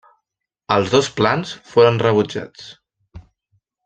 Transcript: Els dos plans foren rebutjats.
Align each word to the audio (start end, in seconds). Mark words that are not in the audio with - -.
Els 0.75 0.93
dos 0.95 1.09
plans 1.19 1.51
foren 1.73 1.99
rebutjats. 2.05 2.67